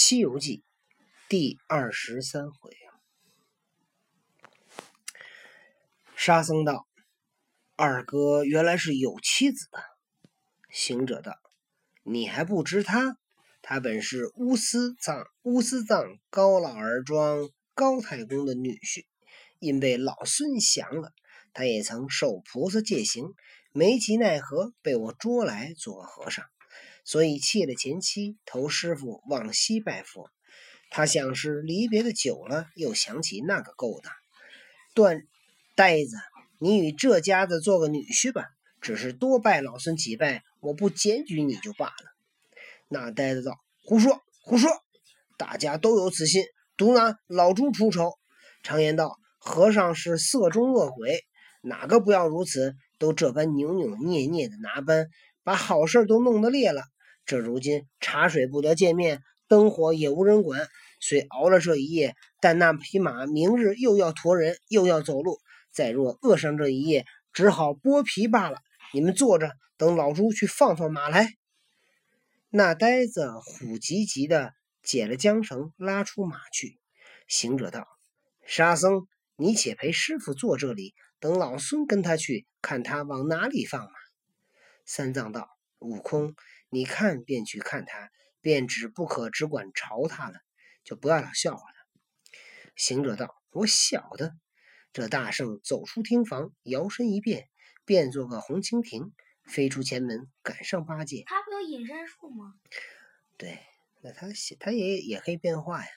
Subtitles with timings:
[0.00, 0.62] 西游记
[1.28, 2.70] 第二十三回，
[6.14, 6.86] 沙僧道
[7.74, 9.82] ：“二哥原来是有妻子的。”
[10.70, 11.34] 行者道
[12.06, 13.18] ：“你还不知他？
[13.60, 19.04] 他本是乌斯藏乌斯藏高老儿庄高太公的女婿，
[19.58, 21.12] 因被老孙降了，
[21.52, 23.34] 他也曾受菩萨戒行，
[23.72, 26.44] 没及奈何被我捉来做和尚。”
[27.08, 30.28] 所以弃了前妻，投师傅往西拜佛。
[30.90, 34.12] 他想是离别的久了，又想起那个勾当。
[34.92, 35.22] 段
[35.74, 36.18] 呆子，
[36.58, 38.44] 你与这家子做个女婿吧，
[38.82, 42.12] 只是多拜老孙几拜，我不检举你就罢了。
[42.88, 44.70] 那呆子道：“胡说，胡说！
[45.38, 46.44] 大家都有此心，
[46.76, 48.18] 独拿老猪出丑。
[48.62, 51.24] 常言道，和尚是色中恶鬼，
[51.62, 52.74] 哪个不要如此？
[52.98, 55.08] 都这般扭扭捏捏的拿班，
[55.42, 56.82] 把好事都弄得裂了。”
[57.28, 60.66] 这如今茶水不得见面，灯火也无人管。
[60.98, 65.38] 虽熬了这一夜，但那匹马明日又要驮人，又要走路。
[65.70, 68.62] 再若饿上这一夜，只好剥皮罢了。
[68.94, 71.34] 你们坐着，等老猪去放放马来。
[72.48, 76.80] 那呆子虎急急的解了缰绳，拉出马去。
[77.26, 77.86] 行者道
[78.46, 83.90] ：“沙僧，你且陪师傅坐这里，等老孙跟他去看他往哪里放马。”
[84.86, 85.46] 三藏道
[85.80, 86.34] ：“悟空。”
[86.70, 90.38] 你看便去看他，便只不可只管朝他了，
[90.84, 91.86] 就不要老笑话他。
[92.76, 94.36] 行者道：“我晓得。”
[94.92, 97.48] 这大圣走出厅房，摇身一变，
[97.84, 99.12] 变做个红蜻蜓，
[99.44, 101.24] 飞出前门，赶上八戒。
[101.26, 102.54] 他不有隐身术吗？
[103.36, 103.60] 对，
[104.00, 105.90] 那他他也也可以变化呀。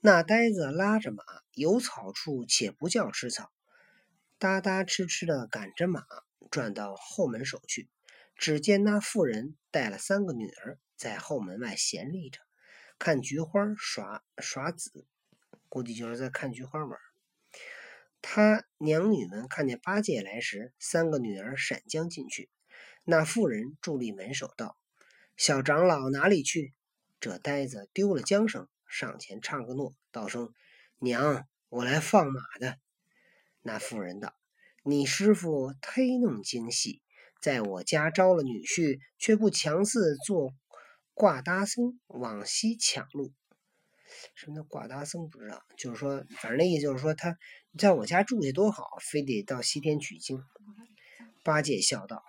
[0.00, 3.52] 那呆子拉着马，有草处且不叫吃草，
[4.38, 6.04] 哒哒哧哧的赶着马，
[6.50, 7.88] 转到后门首去。
[8.42, 12.40] 只见那妇人带了三个女儿在后门外闲立着，
[12.98, 15.06] 看菊花耍耍子，
[15.68, 16.98] 估计就是在看菊花玩。
[18.20, 22.50] 他娘女们看见八戒来时，三个女儿闪将进去。
[23.04, 24.76] 那妇人伫立门首道
[25.38, 26.74] ：“小长老哪里去？”
[27.20, 30.52] 这呆子丢了缰绳，上前唱个诺，道声
[30.98, 32.80] ：“娘，我来放马的。”
[33.62, 34.34] 那妇人道
[34.82, 37.02] ：“你师傅忒弄精细。”
[37.42, 40.54] 在我家招了女婿，却不强似做
[41.12, 43.32] 挂搭僧往西抢路。
[44.34, 45.28] 什么叫挂搭僧？
[45.28, 47.36] 不知道，就是说，反正那意思就是说，他
[47.78, 50.38] 在我家住下多好，非得到西天取经。
[51.42, 52.22] 八戒笑道：“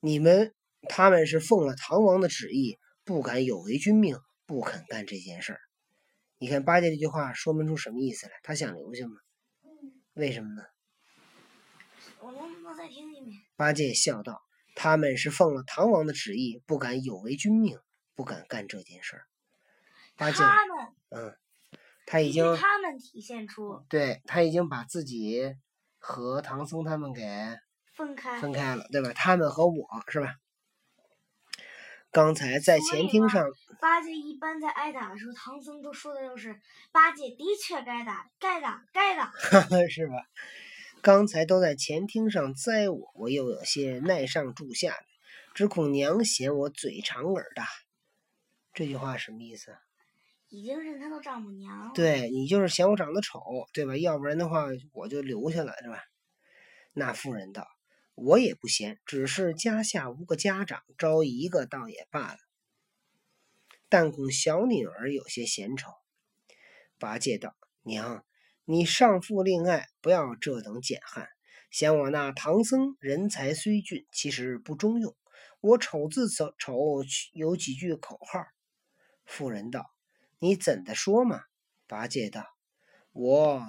[0.00, 0.54] 你们
[0.88, 4.16] 他们是奉了唐王的旨意，不敢有违君命，
[4.46, 5.60] 不肯干这件事儿。
[6.38, 8.32] 你看八戒这句话说明出什么意思来？
[8.42, 9.16] 他想留下吗？
[10.12, 10.62] 为什么呢？”
[13.56, 14.42] 八戒笑道
[14.74, 17.78] ：“他们是奉了唐王的旨意，不敢有违君命，
[18.14, 19.26] 不敢干这件事儿。”
[20.16, 20.42] 八戒，
[21.10, 21.36] 嗯，
[22.06, 25.56] 他已经他们体现出，对他已经把自己
[25.98, 27.22] 和唐僧他们给
[27.94, 29.12] 分开分开了，对吧？
[29.14, 30.36] 他们和我是吧？
[32.10, 33.46] 刚才在前厅上，
[33.80, 36.60] 八戒一般在挨打的时候，唐僧都说的就是
[36.92, 39.32] 八戒的确该打，该打，该打，
[39.88, 40.14] 是吧？
[41.02, 45.04] 刚才都在前厅上栽我，我又有些耐上住下来，
[45.52, 47.66] 只恐娘嫌我嘴长耳大。
[48.72, 49.76] 这句话什么意思？
[50.48, 51.92] 已经认他的丈母娘。
[51.92, 53.40] 对你就是嫌我长得丑，
[53.72, 53.96] 对吧？
[53.96, 56.04] 要不然的话，我就留下了，是吧？
[56.92, 57.66] 那妇人道
[58.14, 62.38] ：“我也不嫌，只是家下无个家长，招一个倒也罢了。
[63.88, 65.90] 但恐小女儿有些嫌丑。”
[67.00, 68.24] 八戒道：“娘。”
[68.64, 71.26] 你上父令爱，不要这等简汉。
[71.72, 75.16] 嫌我那唐僧人才虽俊，其实不中用。
[75.60, 76.76] 我丑字丑丑
[77.32, 78.44] 有几句口号。
[79.24, 79.90] 妇人道
[80.38, 81.40] ：“你怎的说嘛？”
[81.88, 82.44] 八戒道
[83.10, 83.64] ：“我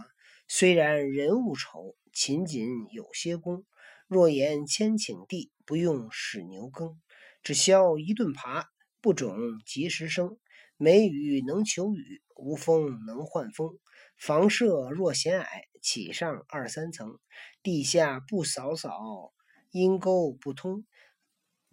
[0.48, 3.66] 虽然人物丑，勤谨有些功。
[4.08, 7.02] 若言千顷地，不用使牛耕，
[7.42, 8.66] 只消一顿耙，
[9.02, 9.36] 不种
[9.66, 10.38] 及时生。
[10.78, 13.80] 梅雨能求雨，无风能换风。”
[14.18, 17.20] 房舍若嫌矮，起上二三层；
[17.64, 19.34] 地下不扫扫，
[19.72, 20.86] 阴沟不通；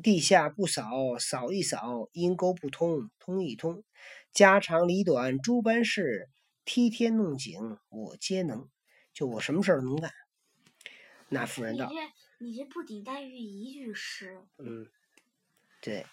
[0.02, 3.84] 地下不扫扫一扫，阴沟不通通一通。
[4.32, 6.28] 家长里短诸般事，
[6.64, 8.68] 梯天弄井我皆能。
[9.12, 10.12] 就我什么事儿都能干。
[11.28, 11.90] 那妇人道
[12.40, 14.88] ：“你这不顶带于一句诗。”嗯，
[15.82, 16.06] 对，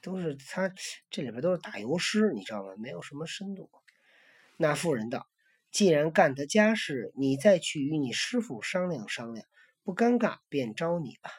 [0.00, 0.72] 都是他
[1.10, 2.74] 这里边都是打油诗，你知道吗？
[2.76, 3.70] 没有什么深度。
[4.56, 5.28] 那妇人道。
[5.70, 9.46] 既然干得家事，你再去与你师傅商量商量，
[9.82, 11.30] 不尴尬便招你吧。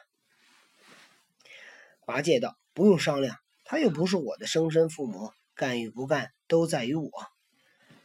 [2.04, 7.10] 八戒道：“不用商量，他又不是我的生身父母，干与不干都在于我。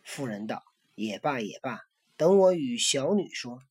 [0.04, 0.64] 妇人道
[0.94, 1.82] ：“也罢也罢，
[2.16, 3.64] 等我与小女说。”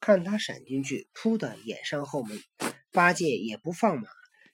[0.00, 2.42] 看他闪进去，扑的掩上后门。
[2.90, 4.08] 八戒也不放马，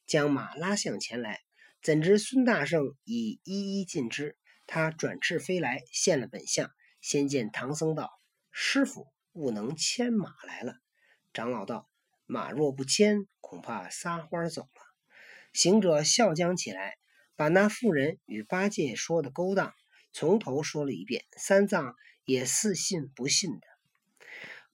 [0.06, 1.40] 将马拉向前来。
[1.80, 4.36] 怎知孙大圣已一一尽知。
[4.68, 6.70] 他转翅飞来，现了本相。
[7.00, 8.10] 先见唐僧道
[8.52, 10.76] ：“师傅，悟能牵马来了。”
[11.32, 11.88] 长老道
[12.26, 14.82] ：“马若不牵，恐怕撒欢走了。”
[15.54, 16.98] 行者笑将起来，
[17.34, 19.72] 把那妇人与八戒说的勾当
[20.12, 21.24] 从头说了一遍。
[21.38, 23.66] 三藏也似信不信的，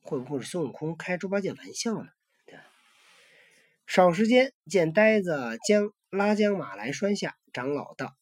[0.01, 2.11] 会不会是孙悟空开猪八戒玩笑呢？
[3.87, 7.37] 少时间，见呆子将拉将马来拴下。
[7.53, 8.17] 长老道：“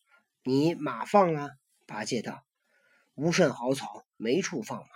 [0.45, 1.53] 你马放了？”
[1.93, 2.43] 八戒道
[3.17, 4.87] ：“无甚好草，没处放马。”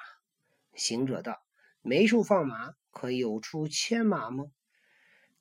[0.73, 1.43] 行者道
[1.83, 4.47] ：“没处放马，可有处牵马吗？”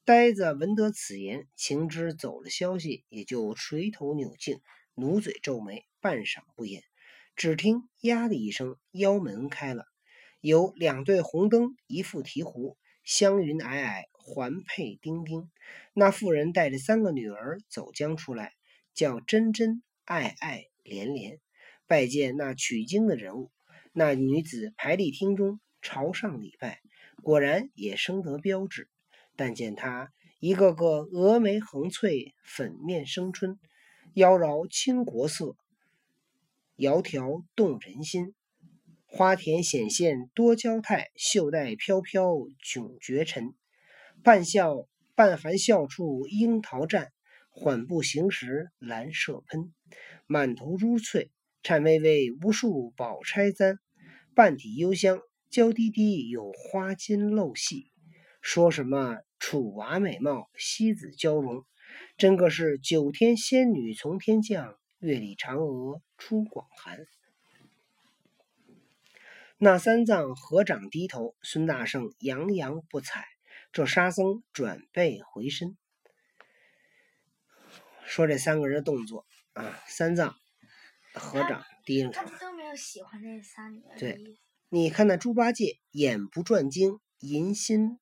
[0.04, 4.60] 呆子闻得此言，情知走了消息，也就垂头扭颈，
[4.96, 6.84] 努嘴皱眉，半晌不言。
[7.38, 9.86] 只听“呀”的一声，腰门开了，
[10.42, 15.50] 有两对红灯，一副提壶，香云霭霭，环佩叮叮。
[15.94, 18.52] 那妇人带着三个女儿走将出来，
[18.94, 21.40] 叫真真、爱爱、连连，
[21.88, 23.52] 拜见那取经的人物。
[23.94, 26.82] 那女子排立厅中，朝上礼拜，
[27.22, 28.90] 果然也生得标致。
[29.36, 33.60] 但见他一个个峨眉横翠，粉面生春，
[34.14, 35.56] 妖娆倾国色，
[36.78, 38.34] 窈窕动人心。
[39.06, 43.54] 花田显现多娇态，袖带飘飘迥绝尘。
[44.24, 47.10] 半笑半含笑处樱桃绽，
[47.50, 49.74] 缓步行时兰麝喷。
[50.28, 51.32] 满头珠翠，
[51.66, 53.80] 颤巍巍无数宝钗簪。
[54.36, 55.20] 半体幽香，
[55.50, 57.92] 娇滴滴有花金漏细。
[58.40, 61.66] 说什么楚娃美貌，西子娇容，
[62.18, 67.00] 真个是九天仙女从天降，月里嫦娥出广寒。
[69.58, 73.26] 那三藏合掌低头，孙大圣洋洋不睬。
[73.72, 75.76] 这沙僧转背回身，
[78.06, 80.36] 说这三个人的动作啊，三藏
[81.16, 83.98] 合掌低着头，都没有喜欢这仨女儿。
[83.98, 84.38] 对，
[84.70, 88.00] 你看那猪八戒眼不转睛，淫心。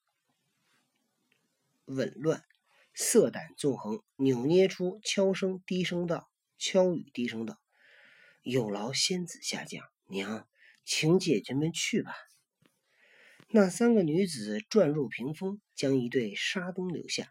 [1.86, 2.44] 紊乱，
[2.94, 7.60] 色胆纵横，扭捏出悄声低声道：“悄语低声道，
[8.42, 10.48] 有劳仙子下降，娘，
[10.86, 12.14] 请姐姐们去吧。”
[13.56, 17.30] 那三个女子转入屏风，将一对纱灯留下。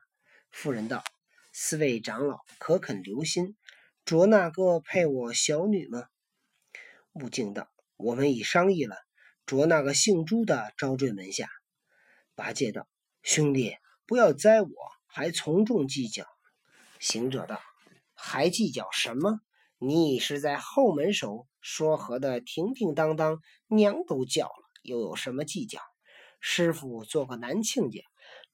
[0.51, 1.03] 妇人道
[1.51, 3.57] ：“四位长老可肯留心，
[4.05, 6.07] 着那个配我小女吗？”
[7.15, 8.97] 悟净道：“我们已商议了，
[9.47, 11.49] 着那个姓朱的招赘门下。”
[12.35, 12.87] 八戒道
[13.23, 14.69] ：“兄弟。”不要栽我，
[15.07, 16.27] 还从众计较。
[16.99, 17.61] 行者道
[18.13, 19.41] ：“还计较什么？
[19.79, 25.81] 你已是在后门守，说和的停停当当，娘都叫了，又有什么计较？
[26.41, 28.01] 师傅做个男亲家，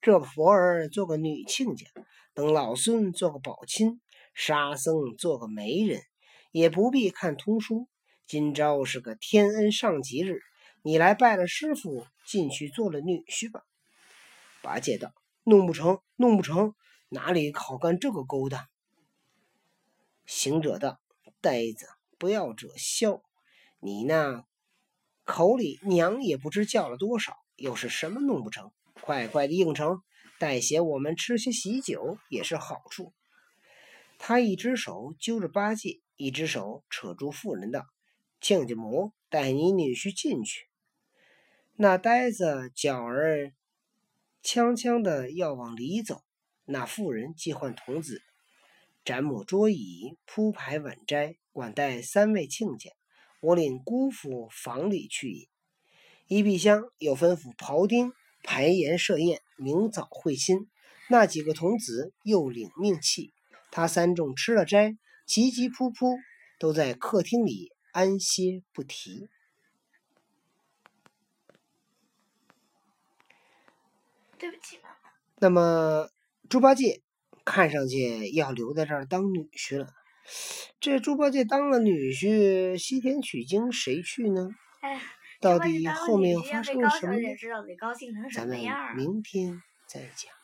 [0.01, 1.87] 这佛儿做个女亲家，
[2.35, 4.01] 等老孙做个宝亲，
[4.41, 6.01] 沙僧做个媒人，
[6.53, 7.89] 也不必看通书。
[8.25, 10.43] 今朝是个天恩上吉日，
[10.85, 13.65] 你来拜了师傅，进去做了女婿吧。”
[14.63, 15.13] 八戒道。
[15.43, 16.77] 弄不成，弄不成，
[17.09, 18.69] 哪里好干这个勾当？
[20.25, 21.01] 行者道
[21.43, 23.25] ：“呆子，不要者笑。
[23.81, 24.45] 你那
[25.25, 28.71] 口里娘也不知叫了多少，又是什么弄不成？
[29.01, 30.01] 快快的应承，
[30.39, 33.13] 待些我们吃些喜酒也是好处。”
[34.19, 37.87] 他一只手揪着八戒，一只手扯住妇人道
[38.43, 40.67] ：“亲家母，带你女婿进去。”
[41.77, 43.53] 那呆子脚儿。
[44.43, 46.23] 锵锵的要往里走，
[46.65, 48.23] 那妇人即唤童子，
[49.05, 52.91] 展抹桌椅，铺排晚斋，管待三位亲家。
[53.41, 55.49] 我领姑父房里去也。
[56.27, 60.69] 一壁厢又吩咐庖丁排筵设宴，明早会亲。
[61.09, 63.33] 那几个童子又领命去。
[63.71, 64.97] 他三众吃了斋，
[65.27, 66.19] 急急扑扑
[66.59, 69.29] 都在客厅里安歇不提。
[74.39, 74.97] 对不起，妈妈。
[75.41, 76.09] 那么，
[76.49, 77.03] 猪八戒
[77.45, 79.93] 看上去要留在这儿当女婿了。
[80.79, 84.49] 这猪八戒当了女婿，西天取经谁去呢？
[84.81, 85.01] 哎，
[85.41, 87.17] 到底后面发生了什么？
[88.33, 88.61] 咱们
[88.97, 90.38] 明天再讲。